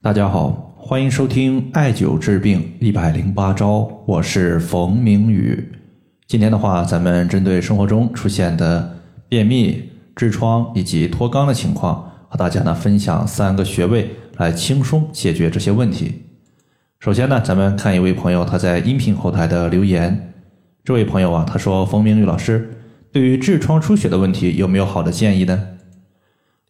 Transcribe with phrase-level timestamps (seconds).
[0.00, 5.72] 大家好，欢迎收听艾灸治病一百零八招，我是冯明宇。
[6.28, 8.96] 今天的话，咱们针对生活中出现的
[9.28, 16.22] 便秘、痔疮以及脱肛的情况，和大家呢分享三个穴位来轻松解决这些问题。
[17.00, 20.32] 首先呢，咱们看一位朋友他在音频后台的留言。
[20.84, 22.70] 这位朋友啊，他说：“冯明宇老师，
[23.10, 25.70] 对于痔疮出血的问题，有没有好的建议呢？”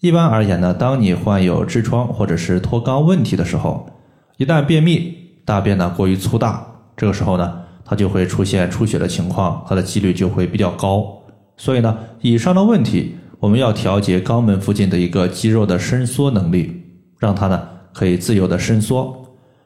[0.00, 3.88] 一般而言呢，当你患有痔疮或者是脱肛问题的时候，
[4.36, 5.12] 一旦便秘，
[5.45, 6.64] 大便呢过于粗大，
[6.96, 11.04] 这个时候呢，它就会出现出血的情况，它的几率就会比较高。
[11.56, 16.80] 所以呢，以上的问题，我们要调节肛门附近的一个肌肉的伸缩能力，
[17.18, 17.60] 让它呢
[17.92, 19.24] 可以自由的伸缩。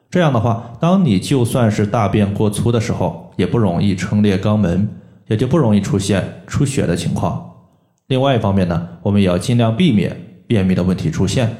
[0.09, 4.89] 这样的话，当你就算是大便过粗的时候，也不容易撑裂肛门，
[5.27, 7.52] 也就不容易出现出血的情况。
[8.07, 11.55] 另外一方面呢，我们也要尽量避免便秘的问题出现。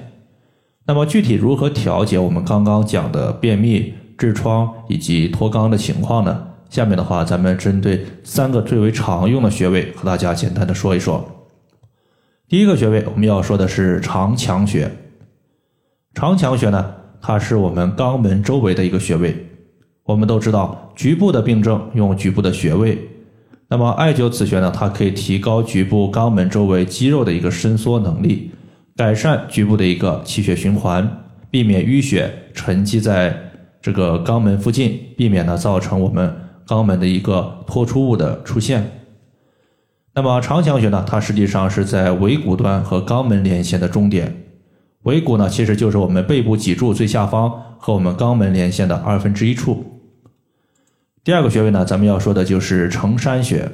[0.85, 6.47] 那么具体如何调节我们刚刚讲的便秘、痔疮以及脱肛的情况呢？
[6.69, 11.23] 下面的话，咱们针对三个最为常用的穴位和大家简单的说一说。
[12.49, 14.91] 第一个穴位我们要说的是长强穴。
[16.13, 19.47] 长强穴呢，它是我们肛门周围的一个穴位。
[20.03, 23.07] 我们都知道，局部的病症用局部的穴位。
[23.73, 28.51] 那么艾灸此穴呢，它可以提高局部肛门周围肌肉的一个伸缩能力，
[28.95, 33.35] 改善局部的一个气血循环，避免淤血沉积在
[33.81, 36.31] 这个肛门附近，避免呢造成我们
[36.67, 38.91] 肛门的一个脱出物的出现。
[40.13, 44.35] 那么长强穴呢，它实际上是在尾骨端和肛门连线的中点，
[45.05, 49.92] 尾骨呢其实就是我们背部脊柱最下方和我们肛门连线的二分之一处。
[51.23, 53.71] 第二个穴位呢，咱们要说的就是承山穴。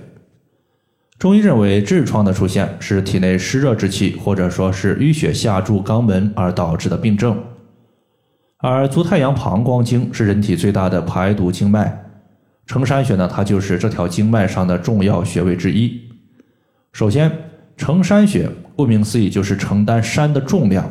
[1.17, 7.35] 中医认为，痔疮的出现是体内湿热之气，或者说是淤血下注肛门而导致的病症。
[8.59, 12.05] 而足太阳膀胱经是人体最大的排毒经脉，
[12.67, 15.99] 承山穴呢，它就是这条经脉上的重要穴位之一。
[16.93, 17.31] 首先，
[17.75, 20.87] 承山穴顾名思义就是承担山的重量。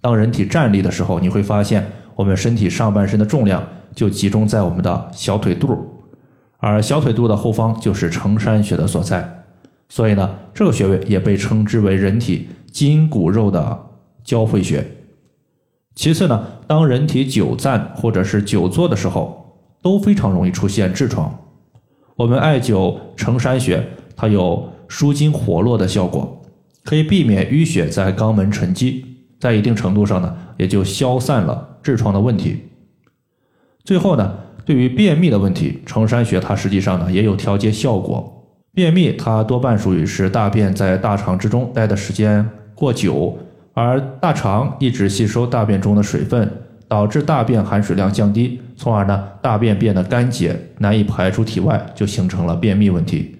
[0.00, 3.62] 当人体站立的时候，你会发现我们身体上半身的重量。
[3.92, 5.89] 就集中在我们的小腿肚，
[6.60, 9.44] 而小腿肚的后方就是承山穴的所在，
[9.88, 13.86] 所以呢，这个穴位也被称之为人体筋骨肉的
[14.22, 14.86] 交汇穴。
[15.94, 21.36] 其次呢，当人体久站或者是久坐的时候，都非常容易出现痔疮。
[22.14, 23.82] 我们艾灸承山穴，
[24.14, 26.42] 它有舒筋活络的效果，
[26.84, 29.04] 可以避免淤血在肛门沉积，
[29.38, 32.60] 在一定程度上呢，也就消散了痔疮的问题。
[33.82, 34.34] 最后呢，
[34.64, 38.36] 对于便秘的问题，承山穴它实际上呢也有调节效果。
[38.72, 43.36] 便秘它多半属于是大便在大肠之中待的时间过久，
[43.74, 46.48] 而大肠一直吸收大便中的水分，
[46.86, 53.34] 导致大便含水量降低，从而呢大便变得干结，难以排出体外，就形成了便秘问题。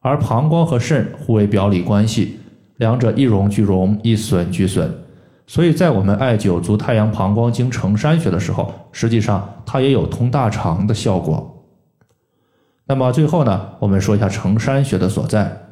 [0.00, 2.38] 而膀胱和肾互为表里关系，
[2.76, 4.92] 两者一荣俱荣，一损俱损。
[5.48, 11.64] 所以在我们艾灸足太阳膀胱经承山穴的时候，实际上它也有通大肠的效果。
[12.86, 15.64] 那么最后呢，我们说一下承山穴的所在。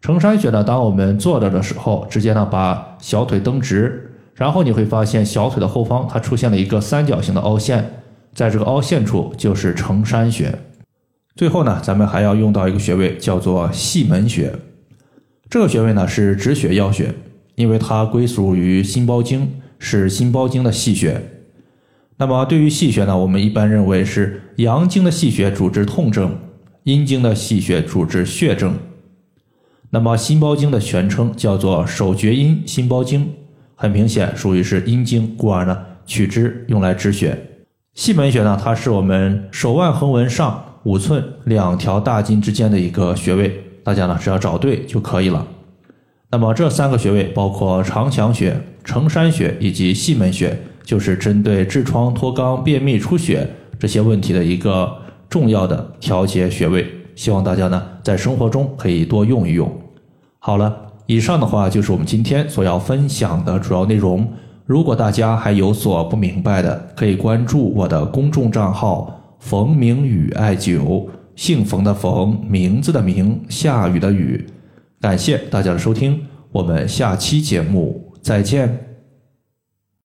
[0.00, 8.02] 承山穴呢，当我们坐着的时候，直接呢把小腿蹬直，然后你会发现小腿的后方它出现了一个三角形的凹陷，
[8.34, 10.52] 在这个凹陷处就是承山穴。
[11.36, 14.52] 最后呢，咱们还要用到一个穴位，叫做细门穴。
[15.48, 17.14] 这个穴位呢是止血要穴。
[17.54, 21.20] 因为它归属于心包经，是心包经的细穴。
[22.16, 26.36] 那么对于细穴呢，我们一般认为是阳经的细穴主治痛症，
[26.84, 28.74] 阴经的细穴主治血症。
[29.88, 33.28] 那么心包经的全称叫做手厥阴心包经，
[33.74, 37.36] 很明显属于是阴经，故而呢取之用来止血。
[37.94, 45.46] 细门穴呢，它是我们手腕横纹上五寸两条大筋之间的一个穴位，大家呢只要找对就可以了。
[46.32, 53.48] 那么这三个穴位包括长强穴、承山穴以及细门穴，就是针对痔疮、脱肛、便秘、出血
[53.80, 54.96] 这些问题的一个
[55.28, 56.86] 重要的调节穴位。
[57.16, 59.70] 希望大家呢在生活中可以多用一用。
[60.38, 60.74] 好了，
[61.06, 64.26] 以上的话就是我们今天所要分享的主要内容。
[64.64, 74.46] 如果大家还有所不明白的，可以关注我的公众账号“冯明宇艾灸”，姓冯的冯，名字的名，下雨的雨。
[75.00, 78.89] 感谢大家的收听，我们下期节目再见。